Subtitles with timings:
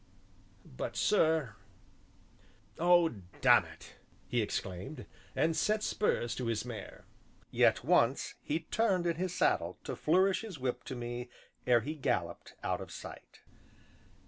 [0.65, 1.57] "But, sir"
[2.79, 3.09] "Oh,
[3.41, 7.05] dammit!" he exclaimed, and set spurs to his mare.
[7.51, 11.29] Yet once he turned in his saddle to flourish his whip to me
[11.67, 13.41] ere he galloped out of sight.